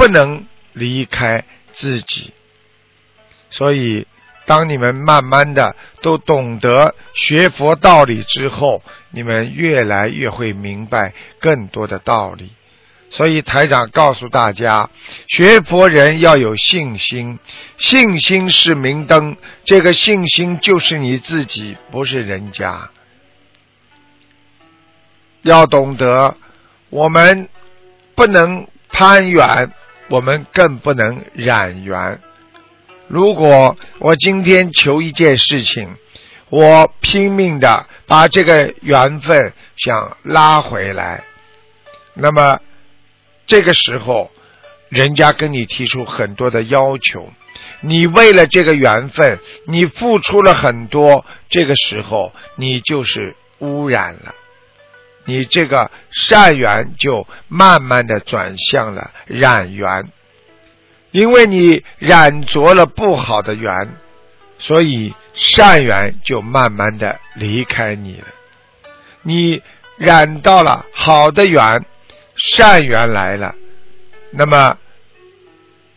[0.00, 2.32] 不能离开自己。
[3.50, 4.06] 所以，
[4.46, 12.52] 当你们慢慢的都懂得学佛道理之后，你们越来越会明白更多的道理。
[13.10, 14.88] 所以台长告诉大家，
[15.28, 17.38] 学佛人要有信心，
[17.76, 19.36] 信心是明灯。
[19.64, 22.88] 这个信心就是你自己，不是人家。
[25.42, 26.36] 要懂得，
[26.88, 27.50] 我们
[28.14, 29.72] 不能攀缘，
[30.10, 32.20] 我们更不能染缘。
[33.08, 35.96] 如果我今天求一件事情，
[36.48, 41.22] 我拼命的把这个缘分想拉回来，
[42.14, 42.60] 那么
[43.46, 44.30] 这个时候，
[44.88, 47.30] 人家跟你提出很多的要求，
[47.80, 54.34] 你为了这个缘分，你付出了很多，这个时候你就是污染了，
[55.24, 60.08] 你这个善缘就慢慢的转向了染缘。
[61.12, 63.96] 因为你染着了不好的缘，
[64.58, 68.26] 所以善缘就慢慢的离开你了。
[69.22, 69.62] 你
[69.96, 71.84] 染到了好的缘，
[72.36, 73.54] 善缘来了，
[74.30, 74.78] 那么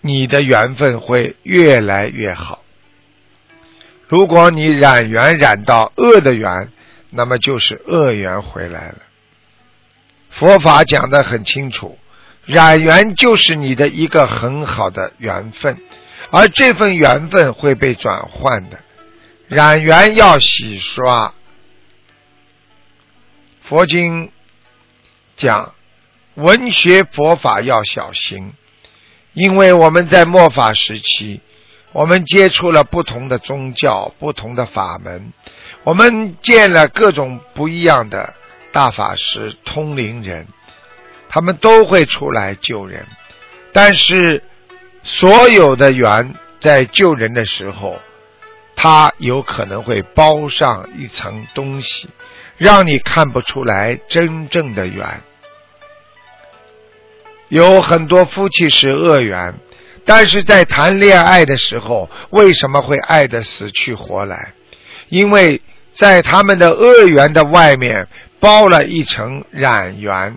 [0.00, 2.62] 你的缘分会越来越好。
[4.06, 6.72] 如果你染缘染到恶的缘，
[7.10, 8.98] 那么就是恶缘回来了。
[10.40, 11.98] 佛法讲的很清楚。
[12.46, 15.76] 染缘就是你的一个很好的缘分，
[16.30, 18.78] 而这份缘分会被转换的。
[19.48, 21.34] 染缘要洗刷。
[23.64, 24.32] 佛经
[25.36, 25.74] 讲，
[26.34, 28.54] 文学佛法要小心，
[29.34, 31.42] 因为我们在末法时期，
[31.92, 35.34] 我们接触了不同的宗教、不同的法门，
[35.84, 38.34] 我们见了各种不一样的
[38.72, 40.46] 大法师、通灵人。
[41.32, 43.06] 他们都会出来救人，
[43.72, 44.42] 但是
[45.04, 48.00] 所有的缘在救人的时候，
[48.74, 52.08] 他有可能会包上一层东西，
[52.56, 55.22] 让你看不出来真正的缘。
[57.48, 59.54] 有很多夫妻是恶缘，
[60.04, 64.52] 但是在谈恋爱的时候，为什么会爱得死去活来？
[65.08, 65.60] 因为
[65.92, 68.08] 在他们的恶缘的外面
[68.40, 70.36] 包了一层染缘。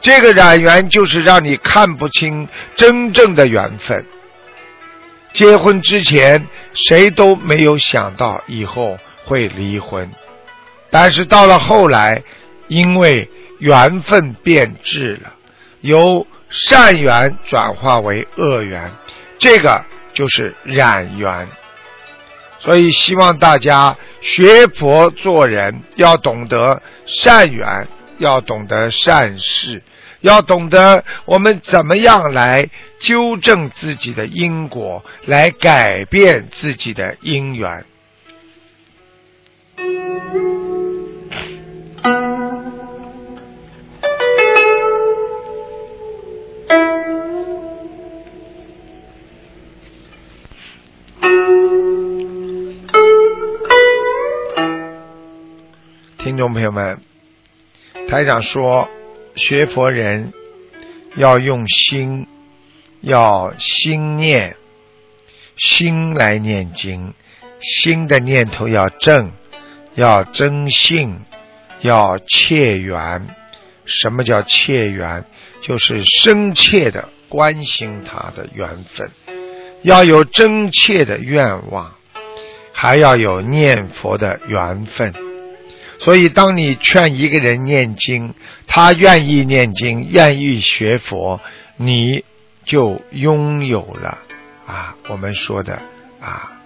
[0.00, 4.06] 这个染缘就是让你看不清真正的缘分。
[5.32, 10.10] 结婚之前，谁都没有想到以后会离婚，
[10.90, 12.22] 但是到了后来，
[12.68, 13.28] 因为
[13.58, 15.34] 缘分变质了，
[15.80, 18.90] 由善缘转化为恶缘，
[19.38, 19.84] 这个
[20.14, 21.48] 就是染缘。
[22.58, 27.88] 所以希望大家学佛做人，要懂得善缘。
[28.18, 29.80] 要懂得善事，
[30.22, 32.68] 要懂得我们怎么样来
[32.98, 37.84] 纠正自己的因果，来改变自己的因缘。
[56.28, 57.00] 听众朋友们。
[58.06, 58.86] 台长说，
[59.34, 60.34] 学佛人
[61.16, 62.26] 要用心，
[63.00, 64.54] 要心念，
[65.56, 67.14] 心来念经，
[67.62, 69.32] 心的念头要正，
[69.94, 71.18] 要真信，
[71.80, 73.26] 要切缘。
[73.86, 75.24] 什么叫切缘？
[75.62, 79.10] 就是深切的关心他的缘分，
[79.80, 81.94] 要有真切的愿望，
[82.74, 85.14] 还要有念佛的缘分。
[86.00, 88.34] 所以，当你劝一个人念经，
[88.68, 91.40] 他愿意念经，愿意学佛，
[91.76, 92.24] 你
[92.64, 94.18] 就拥有了
[94.64, 95.82] 啊，我们说的
[96.20, 96.60] 啊，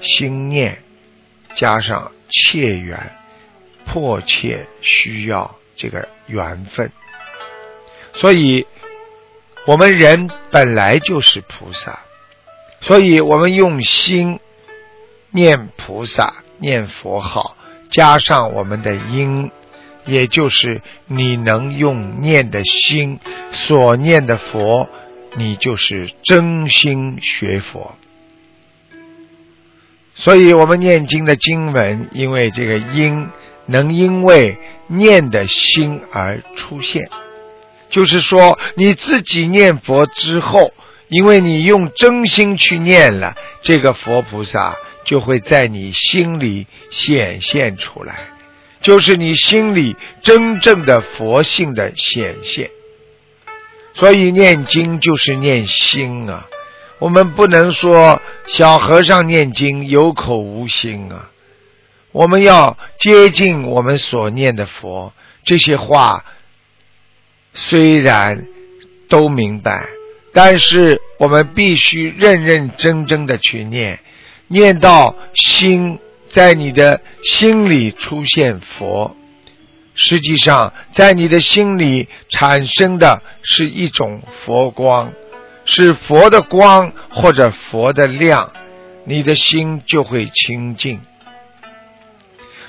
[0.00, 0.78] 心念
[1.54, 3.14] 加上切缘，
[3.84, 6.90] 迫切需要这个缘分。
[8.14, 8.66] 所以，
[9.66, 12.00] 我们人本来就是菩萨，
[12.80, 14.40] 所以我们用心
[15.30, 17.58] 念菩萨，念佛号。
[17.94, 19.52] 加上我们的因，
[20.04, 23.20] 也就是你能用念的心
[23.52, 24.88] 所念的佛，
[25.36, 27.94] 你就是真心学佛。
[30.16, 33.28] 所以我们念经的经文，因为这个因
[33.66, 34.58] 能因为
[34.88, 37.08] 念的心而出现，
[37.90, 40.72] 就是说你自己念佛之后，
[41.06, 44.74] 因为你用真心去念了这个佛菩萨。
[45.04, 48.28] 就会在你心里显现出来，
[48.80, 52.70] 就是你心里真正的佛性的显现。
[53.94, 56.48] 所以念经就是念心啊。
[56.98, 61.30] 我们不能说小和尚念经有口无心啊。
[62.12, 65.12] 我们要接近我们所念的佛，
[65.44, 66.24] 这些话
[67.52, 68.46] 虽然
[69.08, 69.86] 都明白，
[70.32, 73.98] 但是我们必须认认真真的去念，
[74.48, 75.98] 念到心
[76.28, 79.16] 在你的心里出现佛。
[79.94, 85.12] 实际上，在你的心里产生的是一种佛光，
[85.64, 88.52] 是佛的光或者佛的亮，
[89.04, 91.00] 你的心就会清净。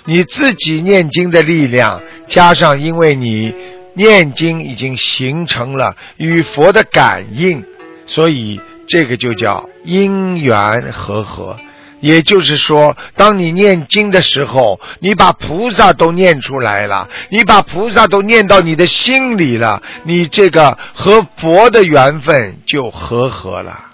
[0.06, 3.56] 你自己念经的力量，加上因为你
[3.96, 7.66] 念经已经形成了与佛的感应，
[8.06, 11.58] 所以这个就叫因缘和合。
[12.02, 23.86] 也就是说，当你念经的时候，你把菩萨都念出来了，你把菩萨都念到你的心里了，你这个和佛的缘分就和合了。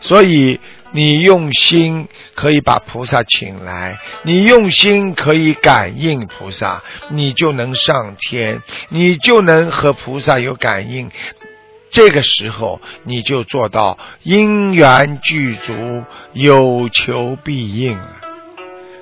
[0.00, 0.60] 所以，
[0.92, 11.10] 你用心可以把菩萨请来，你用心可以感应菩萨，你就能上天，你就能和菩萨有感应。
[11.90, 17.98] 这个时候，你就做到因缘具足，有求必应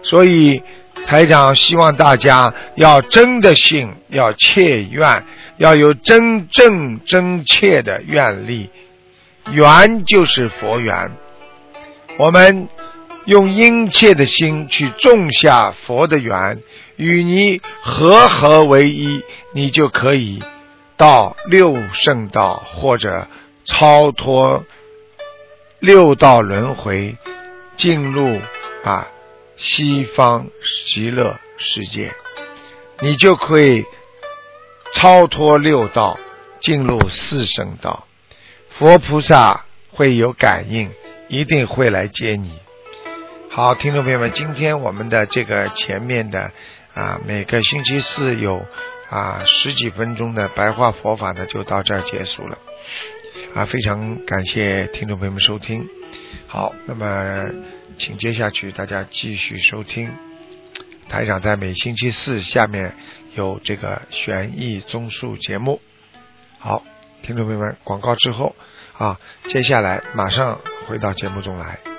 [0.02, 0.62] 所以，
[1.06, 5.24] 台长希望大家要真的信，要切愿，
[5.56, 8.70] 要有真正真切的愿力。
[9.50, 11.12] 缘就是佛缘，
[12.18, 12.68] 我们
[13.26, 16.60] 用殷切的心去种下佛的缘，
[16.96, 19.22] 与你合合为一，
[19.52, 20.40] 你就可以。
[20.96, 23.26] 到六圣道或者
[23.64, 24.64] 超脱
[25.78, 27.16] 六道轮回，
[27.76, 28.40] 进入
[28.82, 29.08] 啊
[29.56, 30.46] 西方
[30.86, 32.14] 极乐世界，
[33.00, 33.84] 你就可以
[34.94, 36.18] 超脱六道，
[36.60, 38.06] 进入四圣道。
[38.70, 40.90] 佛菩萨会有感应，
[41.28, 42.58] 一定会来接你。
[43.50, 46.50] 好，听众朋友们，今天我们的这个前面的
[46.94, 48.64] 啊，每个星期四有。
[49.08, 52.58] 啊，十几分钟的白话佛法呢，就到这儿结束了。
[53.54, 55.86] 啊，非常感谢听众朋友们收听。
[56.46, 57.44] 好，那么
[57.98, 60.10] 请接下去大家继续收听。
[61.08, 62.96] 台长在每星期四下面
[63.34, 65.80] 有这个悬疑综述节目。
[66.58, 66.82] 好，
[67.22, 68.56] 听众朋友们，广告之后
[68.92, 71.95] 啊，接下来马上回到节目中来。